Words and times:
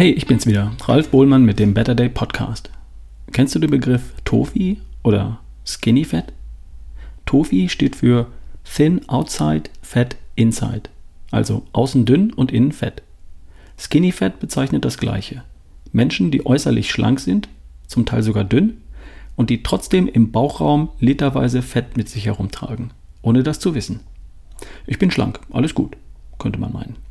Hey, 0.00 0.12
ich 0.12 0.26
bin's 0.26 0.46
wieder, 0.46 0.72
Ralf 0.86 1.10
Bohlmann 1.10 1.44
mit 1.44 1.58
dem 1.58 1.74
Better 1.74 1.94
Day 1.94 2.08
Podcast. 2.08 2.70
Kennst 3.32 3.54
du 3.54 3.58
den 3.58 3.70
Begriff 3.70 4.14
Tofi 4.24 4.80
oder 5.02 5.40
Skinny 5.66 6.06
Fat? 6.06 6.32
Tofi 7.26 7.68
steht 7.68 7.96
für 7.96 8.28
Thin 8.64 9.06
Outside, 9.10 9.64
Fat 9.82 10.16
Inside, 10.36 10.84
also 11.30 11.66
außen 11.74 12.06
dünn 12.06 12.32
und 12.32 12.50
innen 12.50 12.72
fett. 12.72 13.02
Skinny 13.76 14.10
Fat 14.10 14.40
bezeichnet 14.40 14.86
das 14.86 14.96
gleiche. 14.96 15.42
Menschen, 15.92 16.30
die 16.30 16.46
äußerlich 16.46 16.90
schlank 16.90 17.20
sind, 17.20 17.50
zum 17.86 18.06
Teil 18.06 18.22
sogar 18.22 18.44
dünn, 18.44 18.78
und 19.36 19.50
die 19.50 19.62
trotzdem 19.62 20.08
im 20.08 20.32
Bauchraum 20.32 20.88
literweise 20.98 21.60
Fett 21.60 21.98
mit 21.98 22.08
sich 22.08 22.24
herumtragen, 22.24 22.92
ohne 23.20 23.42
das 23.42 23.60
zu 23.60 23.74
wissen. 23.74 24.00
Ich 24.86 24.98
bin 24.98 25.10
schlank, 25.10 25.40
alles 25.50 25.74
gut, 25.74 25.98
könnte 26.38 26.58
man 26.58 26.72
meinen. 26.72 27.09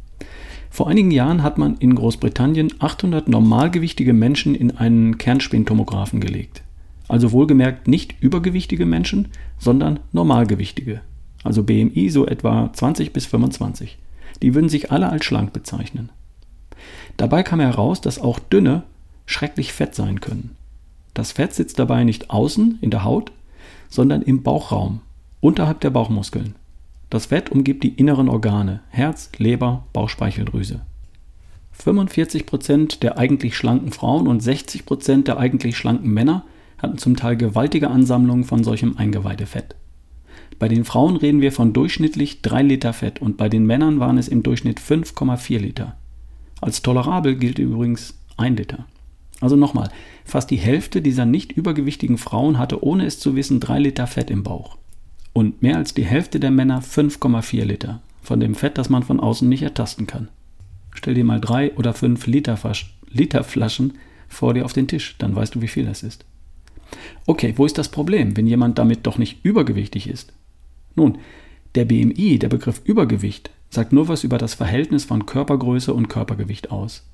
Vor 0.79 0.87
einigen 0.87 1.11
Jahren 1.11 1.43
hat 1.43 1.57
man 1.57 1.75
in 1.79 1.93
Großbritannien 1.93 2.71
800 2.79 3.27
normalgewichtige 3.27 4.13
Menschen 4.13 4.55
in 4.55 4.77
einen 4.77 5.17
Kernspintomographen 5.17 6.21
gelegt. 6.21 6.63
Also 7.09 7.33
wohlgemerkt 7.33 7.89
nicht 7.89 8.15
übergewichtige 8.21 8.85
Menschen, 8.85 9.27
sondern 9.57 9.99
normalgewichtige. 10.13 11.01
Also 11.43 11.63
BMI 11.63 12.09
so 12.09 12.25
etwa 12.25 12.71
20 12.71 13.11
bis 13.11 13.25
25. 13.25 13.97
Die 14.41 14.55
würden 14.55 14.69
sich 14.69 14.89
alle 14.89 15.09
als 15.09 15.25
schlank 15.25 15.51
bezeichnen. 15.51 16.11
Dabei 17.17 17.43
kam 17.43 17.59
heraus, 17.59 17.99
dass 17.99 18.17
auch 18.17 18.39
dünne 18.39 18.83
schrecklich 19.25 19.73
fett 19.73 19.95
sein 19.95 20.21
können. 20.21 20.55
Das 21.13 21.33
Fett 21.33 21.53
sitzt 21.53 21.77
dabei 21.77 22.05
nicht 22.05 22.29
außen 22.29 22.77
in 22.79 22.89
der 22.89 23.03
Haut, 23.03 23.33
sondern 23.89 24.21
im 24.21 24.43
Bauchraum, 24.43 25.01
unterhalb 25.41 25.81
der 25.81 25.89
Bauchmuskeln. 25.89 26.55
Das 27.09 27.27
Fett 27.27 27.51
umgibt 27.51 27.83
die 27.83 27.95
inneren 27.95 28.29
Organe, 28.29 28.81
Herz, 28.89 29.31
Leber, 29.37 29.87
Bauchspeicheldrüse. 29.93 30.81
45% 31.83 32.99
der 32.99 33.17
eigentlich 33.17 33.57
schlanken 33.57 33.91
Frauen 33.91 34.27
und 34.27 34.43
60% 34.43 35.23
der 35.23 35.37
eigentlich 35.37 35.75
schlanken 35.75 36.11
Männer 36.11 36.45
hatten 36.77 36.99
zum 36.99 37.15
Teil 37.15 37.35
gewaltige 37.35 37.89
Ansammlungen 37.89 38.43
von 38.43 38.63
solchem 38.63 38.97
Eingeweidefett. 38.97 39.75
Bei 40.59 40.67
den 40.67 40.85
Frauen 40.85 41.15
reden 41.15 41.41
wir 41.41 41.51
von 41.51 41.73
durchschnittlich 41.73 42.41
3 42.41 42.61
Liter 42.63 42.93
Fett 42.93 43.21
und 43.21 43.37
bei 43.37 43.49
den 43.49 43.65
Männern 43.65 43.99
waren 43.99 44.17
es 44.17 44.27
im 44.27 44.43
Durchschnitt 44.43 44.79
5,4 44.79 45.57
Liter. 45.57 45.95
Als 46.61 46.81
tolerabel 46.81 47.35
gilt 47.37 47.57
übrigens 47.57 48.19
1 48.37 48.57
Liter. 48.57 48.85
Also 49.41 49.55
nochmal, 49.55 49.89
fast 50.25 50.51
die 50.51 50.57
Hälfte 50.57 51.01
dieser 51.01 51.25
nicht 51.25 51.53
übergewichtigen 51.53 52.17
Frauen 52.17 52.59
hatte 52.59 52.83
ohne 52.83 53.05
es 53.05 53.19
zu 53.19 53.35
wissen 53.35 53.59
3 53.59 53.79
Liter 53.79 54.05
Fett 54.05 54.29
im 54.29 54.43
Bauch 54.43 54.77
und 55.33 55.61
mehr 55.61 55.77
als 55.77 55.93
die 55.93 56.05
Hälfte 56.05 56.39
der 56.39 56.51
Männer 56.51 56.81
5,4 56.81 57.63
Liter 57.63 58.01
von 58.21 58.39
dem 58.39 58.55
Fett, 58.55 58.77
das 58.77 58.89
man 58.89 59.03
von 59.03 59.19
außen 59.19 59.47
nicht 59.47 59.63
ertasten 59.63 60.07
kann. 60.07 60.29
Stell 60.93 61.13
dir 61.13 61.23
mal 61.23 61.39
drei 61.39 61.73
oder 61.75 61.93
fünf 61.93 62.27
Liter, 62.27 62.57
Liter 63.09 63.43
Flaschen 63.43 63.93
vor 64.27 64.53
dir 64.53 64.65
auf 64.65 64.73
den 64.73 64.87
Tisch, 64.87 65.15
dann 65.17 65.35
weißt 65.35 65.55
du, 65.55 65.61
wie 65.61 65.67
viel 65.67 65.85
das 65.85 66.03
ist. 66.03 66.25
Okay, 67.25 67.53
wo 67.55 67.65
ist 67.65 67.77
das 67.77 67.89
Problem, 67.89 68.35
wenn 68.37 68.47
jemand 68.47 68.77
damit 68.79 69.05
doch 69.05 69.17
nicht 69.17 69.43
übergewichtig 69.43 70.07
ist? 70.07 70.33
Nun, 70.95 71.19
der 71.75 71.85
BMI, 71.85 72.39
der 72.39 72.49
Begriff 72.49 72.81
Übergewicht, 72.83 73.51
sagt 73.69 73.93
nur 73.93 74.07
was 74.07 74.23
über 74.23 74.37
das 74.37 74.55
Verhältnis 74.55 75.05
von 75.05 75.25
Körpergröße 75.25 75.93
und 75.93 76.07
Körpergewicht 76.07 76.71
aus. 76.71 77.05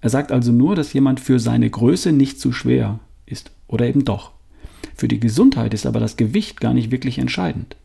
Er 0.00 0.10
sagt 0.10 0.32
also 0.32 0.52
nur, 0.52 0.74
dass 0.74 0.92
jemand 0.92 1.20
für 1.20 1.38
seine 1.38 1.70
Größe 1.70 2.12
nicht 2.12 2.40
zu 2.40 2.52
schwer 2.52 2.98
ist 3.24 3.52
oder 3.68 3.86
eben 3.86 4.04
doch. 4.04 4.33
Für 4.94 5.08
die 5.08 5.20
Gesundheit 5.20 5.74
ist 5.74 5.86
aber 5.86 6.00
das 6.00 6.16
Gewicht 6.16 6.60
gar 6.60 6.72
nicht 6.72 6.90
wirklich 6.90 7.18
entscheidend. 7.18 7.76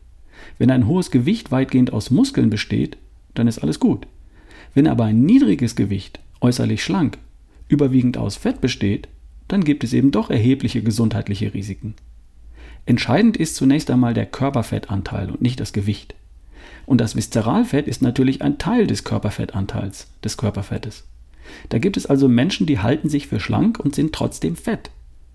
Wenn 0.58 0.70
ein 0.70 0.86
hohes 0.86 1.10
Gewicht 1.10 1.50
weitgehend 1.50 1.92
aus 1.92 2.10
Muskeln 2.10 2.50
besteht, 2.50 2.96
dann 3.34 3.46
ist 3.46 3.58
alles 3.58 3.80
gut. 3.80 4.06
Wenn 4.74 4.86
aber 4.86 5.04
ein 5.04 5.22
niedriges 5.22 5.74
Gewicht, 5.74 6.20
äußerlich 6.40 6.82
schlank, 6.82 7.18
überwiegend 7.68 8.16
aus 8.16 8.36
Fett 8.36 8.60
besteht, 8.60 9.08
dann 9.48 9.64
gibt 9.64 9.82
es 9.84 9.92
eben 9.92 10.12
doch 10.12 10.30
erhebliche 10.30 10.82
gesundheitliche 10.82 11.52
Risiken. 11.52 11.94
Entscheidend 12.86 13.36
ist 13.36 13.56
zunächst 13.56 13.90
einmal 13.90 14.14
der 14.14 14.26
Körperfettanteil 14.26 15.30
und 15.30 15.42
nicht 15.42 15.60
das 15.60 15.72
Gewicht. 15.72 16.14
Und 16.86 17.00
das 17.00 17.16
Viszeralfett 17.16 17.88
ist 17.88 18.02
natürlich 18.02 18.42
ein 18.42 18.58
Teil 18.58 18.86
des 18.86 19.04
Körperfettanteils, 19.04 20.08
des 20.24 20.36
Körperfettes. 20.36 21.04
Da 21.68 21.78
gibt 21.78 21.96
es 21.96 22.06
also 22.06 22.28
Menschen, 22.28 22.66
die 22.66 22.78
halten 22.78 23.08
sich 23.08 23.26
für 23.26 23.40
schlank 23.40 23.80
und 23.80 23.94
sind 23.94 24.12
trotzdem 24.12 24.56
fett. 24.56 24.90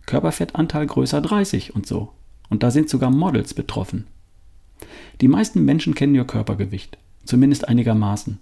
Körperfettanteil 0.05 0.85
größer 0.85 1.21
30 1.21 1.75
und 1.75 1.85
so. 1.85 2.09
Und 2.49 2.63
da 2.63 2.71
sind 2.71 2.89
sogar 2.89 3.11
Models 3.11 3.53
betroffen. 3.53 4.07
Die 5.21 5.27
meisten 5.27 5.63
Menschen 5.63 5.95
kennen 5.95 6.15
ihr 6.15 6.25
Körpergewicht, 6.25 6.97
zumindest 7.23 7.67
einigermaßen. 7.67 8.39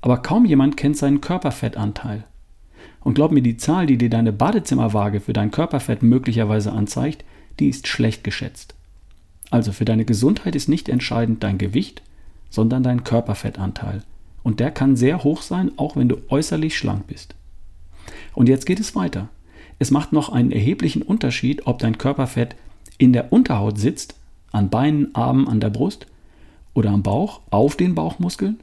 Aber 0.00 0.18
kaum 0.18 0.44
jemand 0.44 0.76
kennt 0.76 0.96
seinen 0.96 1.20
Körperfettanteil. 1.20 2.24
Und 3.00 3.14
glaub 3.14 3.32
mir, 3.32 3.42
die 3.42 3.56
Zahl, 3.56 3.86
die 3.86 3.98
dir 3.98 4.10
deine 4.10 4.32
Badezimmerwaage 4.32 5.20
für 5.20 5.32
dein 5.32 5.50
Körperfett 5.50 6.02
möglicherweise 6.02 6.72
anzeigt, 6.72 7.24
die 7.58 7.68
ist 7.68 7.88
schlecht 7.88 8.24
geschätzt. 8.24 8.74
Also 9.50 9.72
für 9.72 9.84
deine 9.84 10.04
Gesundheit 10.04 10.54
ist 10.54 10.68
nicht 10.68 10.88
entscheidend 10.88 11.42
dein 11.42 11.58
Gewicht, 11.58 12.02
sondern 12.50 12.82
dein 12.82 13.04
Körperfettanteil. 13.04 14.02
Und 14.42 14.60
der 14.60 14.70
kann 14.70 14.96
sehr 14.96 15.24
hoch 15.24 15.42
sein, 15.42 15.72
auch 15.76 15.96
wenn 15.96 16.08
du 16.08 16.16
äußerlich 16.28 16.76
schlank 16.76 17.06
bist. 17.06 17.34
Und 18.34 18.48
jetzt 18.48 18.66
geht 18.66 18.80
es 18.80 18.94
weiter. 18.94 19.28
Es 19.82 19.90
macht 19.90 20.12
noch 20.12 20.28
einen 20.28 20.52
erheblichen 20.52 21.02
Unterschied, 21.02 21.66
ob 21.66 21.80
dein 21.80 21.98
Körperfett 21.98 22.54
in 22.98 23.12
der 23.12 23.32
Unterhaut 23.32 23.80
sitzt, 23.80 24.14
an 24.52 24.70
Beinen, 24.70 25.12
Armen, 25.12 25.48
an 25.48 25.58
der 25.58 25.70
Brust 25.70 26.06
oder 26.72 26.90
am 26.90 27.02
Bauch, 27.02 27.40
auf 27.50 27.74
den 27.74 27.96
Bauchmuskeln, 27.96 28.60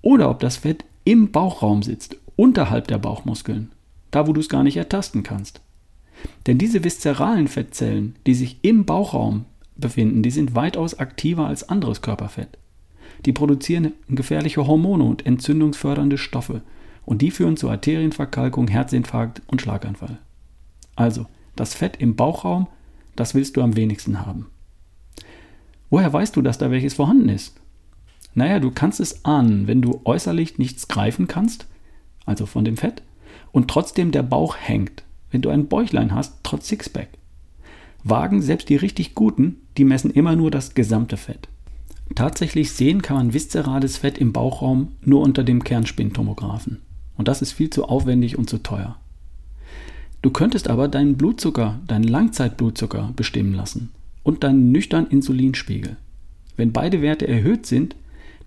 oder 0.00 0.30
ob 0.30 0.38
das 0.38 0.58
Fett 0.58 0.84
im 1.02 1.32
Bauchraum 1.32 1.82
sitzt, 1.82 2.18
unterhalb 2.36 2.86
der 2.86 2.98
Bauchmuskeln, 2.98 3.72
da 4.12 4.28
wo 4.28 4.32
du 4.32 4.38
es 4.38 4.48
gar 4.48 4.62
nicht 4.62 4.76
ertasten 4.76 5.24
kannst. 5.24 5.60
Denn 6.46 6.56
diese 6.56 6.84
viszeralen 6.84 7.48
Fettzellen, 7.48 8.14
die 8.24 8.34
sich 8.34 8.58
im 8.62 8.84
Bauchraum 8.84 9.44
befinden, 9.74 10.22
die 10.22 10.30
sind 10.30 10.54
weitaus 10.54 11.00
aktiver 11.00 11.48
als 11.48 11.68
anderes 11.68 12.00
Körperfett. 12.00 12.58
Die 13.26 13.32
produzieren 13.32 13.92
gefährliche 14.08 14.64
Hormone 14.68 15.02
und 15.02 15.26
entzündungsfördernde 15.26 16.16
Stoffe 16.16 16.62
und 17.04 17.22
die 17.22 17.32
führen 17.32 17.56
zu 17.56 17.68
Arterienverkalkung, 17.68 18.68
Herzinfarkt 18.68 19.42
und 19.48 19.60
Schlaganfall. 19.60 20.20
Also, 20.98 21.26
das 21.54 21.74
Fett 21.74 21.98
im 22.00 22.16
Bauchraum, 22.16 22.66
das 23.14 23.32
willst 23.32 23.56
du 23.56 23.62
am 23.62 23.76
wenigsten 23.76 24.26
haben. 24.26 24.46
Woher 25.90 26.12
weißt 26.12 26.34
du, 26.34 26.42
dass 26.42 26.58
da 26.58 26.72
welches 26.72 26.94
vorhanden 26.94 27.28
ist? 27.28 27.54
Naja, 28.34 28.58
du 28.58 28.72
kannst 28.72 28.98
es 28.98 29.24
ahnen, 29.24 29.68
wenn 29.68 29.80
du 29.80 30.00
äußerlich 30.04 30.58
nichts 30.58 30.88
greifen 30.88 31.28
kannst, 31.28 31.68
also 32.26 32.46
von 32.46 32.64
dem 32.64 32.76
Fett, 32.76 33.02
und 33.52 33.68
trotzdem 33.68 34.10
der 34.10 34.24
Bauch 34.24 34.56
hängt, 34.58 35.04
wenn 35.30 35.40
du 35.40 35.50
ein 35.50 35.68
Bäuchlein 35.68 36.16
hast, 36.16 36.38
trotz 36.42 36.66
Sixpack. 36.66 37.10
Wagen, 38.02 38.42
selbst 38.42 38.68
die 38.68 38.76
richtig 38.76 39.14
guten, 39.14 39.58
die 39.76 39.84
messen 39.84 40.10
immer 40.10 40.34
nur 40.34 40.50
das 40.50 40.74
gesamte 40.74 41.16
Fett. 41.16 41.48
Tatsächlich 42.16 42.72
sehen 42.72 43.02
kann 43.02 43.18
man 43.18 43.34
viszerales 43.34 43.98
Fett 43.98 44.18
im 44.18 44.32
Bauchraum 44.32 44.96
nur 45.02 45.22
unter 45.22 45.44
dem 45.44 45.62
Kernspintomographen. 45.62 46.82
Und 47.16 47.28
das 47.28 47.40
ist 47.40 47.52
viel 47.52 47.70
zu 47.70 47.84
aufwendig 47.84 48.36
und 48.36 48.50
zu 48.50 48.58
teuer. 48.58 48.96
Du 50.22 50.30
könntest 50.30 50.68
aber 50.68 50.88
deinen 50.88 51.16
Blutzucker, 51.16 51.78
deinen 51.86 52.04
Langzeitblutzucker 52.04 53.12
bestimmen 53.14 53.54
lassen 53.54 53.90
und 54.24 54.42
deinen 54.42 54.72
nüchternen 54.72 55.10
Insulinspiegel. 55.10 55.96
Wenn 56.56 56.72
beide 56.72 57.02
Werte 57.02 57.28
erhöht 57.28 57.66
sind, 57.66 57.94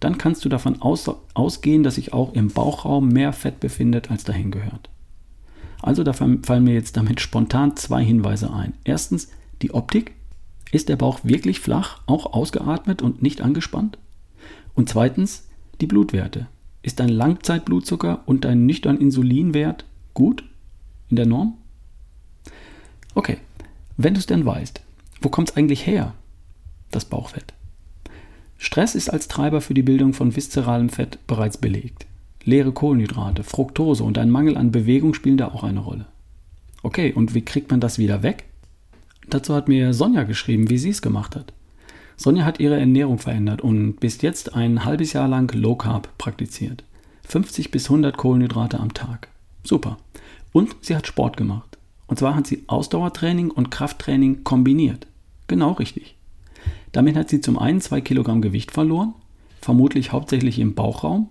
dann 0.02 0.18
kannst 0.18 0.44
du 0.44 0.50
davon 0.50 0.82
aus, 0.82 1.10
ausgehen, 1.34 1.84
dass 1.84 1.96
sich 1.96 2.12
auch 2.12 2.34
im 2.34 2.50
Bauchraum 2.50 3.08
mehr 3.08 3.32
Fett 3.32 3.60
befindet, 3.60 4.12
als 4.12 4.24
dahin 4.24 4.52
gehört. 4.52 4.90
Also 5.82 6.04
da 6.04 6.14
fallen 6.14 6.64
mir 6.64 6.74
jetzt 6.74 6.98
damit 6.98 7.22
spontan 7.22 7.76
zwei 7.78 8.04
Hinweise 8.04 8.54
ein. 8.54 8.74
Erstens 8.84 9.30
die 9.62 9.74
Optik. 9.74 10.14
Ist 10.72 10.90
der 10.90 10.96
Bauch 10.96 11.20
wirklich 11.24 11.60
flach, 11.60 12.00
auch 12.06 12.34
ausgeatmet 12.34 13.02
und 13.02 13.22
nicht 13.22 13.42
angespannt? 13.42 13.98
Und 14.74 14.90
zweitens 14.90 15.48
die 15.82 15.88
Blutwerte. 15.88 16.48
Ist 16.82 17.00
dein 17.00 17.10
Langzeitblutzucker 17.10 18.24
und 18.26 18.46
dein 18.46 18.66
nüchtern 18.66 18.98
Insulinwert 18.98 19.86
gut 20.14 20.44
in 21.10 21.18
der 21.18 21.26
Norm? 21.26 21.58
Okay, 23.14 23.38
wenn 23.98 24.14
du 24.14 24.20
es 24.20 24.26
denn 24.26 24.46
weißt, 24.46 24.82
wo 25.22 25.30
kommt 25.30 25.50
es 25.50 25.58
eigentlich 25.58 25.86
her, 25.86 26.14
das 26.92 27.06
Bauchfett? 27.06 27.54
Stress 28.58 28.96
ist 28.96 29.10
als 29.10 29.28
Treiber 29.28 29.60
für 29.60 29.74
die 29.74 29.82
Bildung 29.82 30.14
von 30.14 30.36
viszeralem 30.36 30.90
Fett 30.90 31.20
bereits 31.28 31.58
belegt. 31.58 32.06
Leere 32.44 32.72
Kohlenhydrate, 32.72 33.44
Fructose 33.44 34.04
und 34.04 34.18
ein 34.18 34.30
Mangel 34.30 34.58
an 34.58 34.72
Bewegung 34.72 35.14
spielen 35.14 35.38
da 35.38 35.50
auch 35.50 35.64
eine 35.64 35.80
Rolle. 35.80 36.06
Okay, 36.84 37.14
und 37.14 37.34
wie 37.34 37.44
kriegt 37.44 37.70
man 37.70 37.80
das 37.80 38.00
wieder 38.00 38.24
weg? 38.24 38.46
Dazu 39.30 39.54
hat 39.54 39.68
mir 39.68 39.94
Sonja 39.94 40.24
geschrieben, 40.24 40.70
wie 40.70 40.78
sie 40.78 40.90
es 40.90 41.02
gemacht 41.02 41.36
hat. 41.36 41.54
Sonja 42.18 42.46
hat 42.46 42.60
ihre 42.60 42.80
Ernährung 42.80 43.18
verändert 43.18 43.62
und 43.62 44.00
bis 44.00 44.22
jetzt 44.22 44.56
ein 44.56 44.86
halbes 44.86 45.14
Jahr 45.14 45.28
lang 45.28 45.52
Low 45.54 45.76
Carb 45.76 46.10
praktiziert. 46.18 46.84
50 47.28 47.72
bis 47.72 47.86
100 47.86 48.18
Kohlenhydrate 48.18 48.80
am 48.80 48.94
Tag. 48.94 49.30
Super. 49.64 49.98
Und 50.52 50.76
sie 50.82 50.96
hat 50.96 51.08
Sport 51.08 51.38
gemacht. 51.38 51.71
Und 52.12 52.18
zwar 52.18 52.36
hat 52.36 52.46
sie 52.46 52.66
Ausdauertraining 52.68 53.52
und 53.52 53.72
Krafttraining 53.72 54.44
kombiniert. 54.44 55.08
Genau 55.48 55.72
richtig. 55.72 56.18
Damit 56.92 57.16
hat 57.16 57.30
sie 57.30 57.40
zum 57.40 57.58
einen 57.58 57.80
2 57.80 58.02
Kilogramm 58.02 58.42
Gewicht 58.42 58.72
verloren, 58.72 59.14
vermutlich 59.62 60.12
hauptsächlich 60.12 60.60
im 60.60 60.76
Bauchraum, 60.76 61.30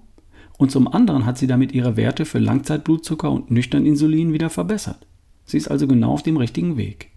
Und 0.60 0.70
zum 0.70 0.92
anderen 0.92 1.24
hat 1.24 1.38
sie 1.38 1.46
damit 1.46 1.72
ihre 1.72 1.96
Werte 1.96 2.26
für 2.26 2.38
Langzeitblutzucker 2.38 3.30
und 3.30 3.50
nüchtern 3.50 3.86
Insulin 3.86 4.34
wieder 4.34 4.50
verbessert. 4.50 5.06
Sie 5.46 5.56
ist 5.56 5.70
also 5.70 5.86
genau 5.86 6.12
auf 6.12 6.22
dem 6.22 6.36
richtigen 6.36 6.76
Weg. 6.76 7.08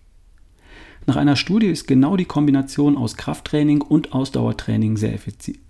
Nach 1.08 1.18
einer 1.18 1.36
Studie 1.36 1.68
ist 1.68 1.86
genau 1.86 2.16
die 2.16 2.24
Kombination 2.24 2.96
aus 2.96 3.18
Krafttraining 3.18 3.82
und 3.82 4.14
Ausdauertraining 4.14 4.96
sehr 4.96 5.20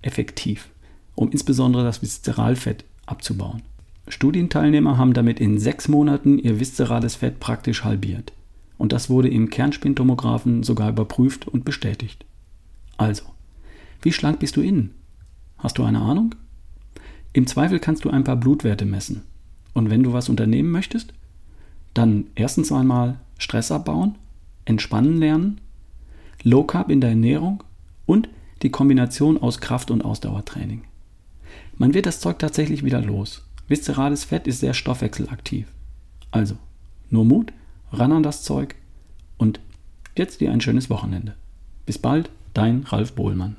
effektiv, 0.04 0.70
um 1.16 1.32
insbesondere 1.32 1.84
das 1.84 2.04
Viszeralfett 2.04 2.86
abzubauen. 3.08 3.64
Studienteilnehmer 4.08 4.98
haben 4.98 5.14
damit 5.14 5.40
in 5.40 5.58
sechs 5.60 5.88
Monaten 5.88 6.38
ihr 6.38 6.60
viszerales 6.60 7.16
Fett 7.16 7.40
praktisch 7.40 7.84
halbiert. 7.84 8.34
Und 8.78 8.92
das 8.92 9.10
wurde 9.10 9.30
im 9.30 9.50
Kernspintomographen 9.50 10.64
sogar 10.64 10.90
überprüft 10.90 11.48
und 11.48 11.64
bestätigt. 11.64 12.26
Also, 12.98 13.24
wie 14.02 14.12
schlank 14.12 14.40
bist 14.40 14.58
du 14.58 14.62
innen? 14.62 14.94
Hast 15.58 15.78
du 15.78 15.84
eine 15.84 16.02
Ahnung? 16.02 16.36
Im 17.32 17.48
Zweifel 17.48 17.80
kannst 17.80 18.04
du 18.04 18.10
ein 18.10 18.24
paar 18.24 18.36
Blutwerte 18.36 18.86
messen. 18.86 19.22
Und 19.74 19.90
wenn 19.90 20.04
du 20.04 20.14
was 20.14 20.30
unternehmen 20.30 20.72
möchtest, 20.72 21.14
dann 21.94 22.26
erstens 22.36 22.72
einmal 22.72 23.20
Stress 23.38 23.72
abbauen, 23.72 24.16
entspannen 24.66 25.18
lernen, 25.18 25.62
Low 26.44 26.64
Carb 26.64 26.92
in 26.92 27.00
der 27.00 27.12
Ernährung 27.12 27.64
und 28.06 28.28
die 28.62 28.70
Kombination 28.70 29.38
aus 29.38 29.62
Kraft- 29.62 29.92
und 29.92 30.04
Ausdauertraining. 30.04 30.84
Man 31.78 31.94
wird 31.94 32.06
das 32.06 32.20
Zeug 32.20 32.40
tatsächlich 32.40 32.84
wieder 32.84 33.02
los. 33.02 33.46
Viszerales 33.68 34.24
Fett 34.26 34.48
ist 34.48 34.60
sehr 34.60 34.74
stoffwechselaktiv. 34.74 35.72
Also, 36.32 36.58
nur 37.10 37.26
Mut, 37.26 37.54
ran 37.92 38.12
an 38.12 38.24
das 38.24 38.44
Zeug 38.44 38.76
und 39.38 39.60
jetzt 40.18 40.42
dir 40.42 40.52
ein 40.52 40.62
schönes 40.62 40.90
Wochenende. 40.90 41.36
Bis 41.86 41.98
bald, 41.98 42.30
dein 42.54 42.84
Ralf 42.84 43.14
Bohlmann. 43.14 43.56